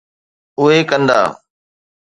اهي 0.59 0.79
ڪندا. 0.89 1.19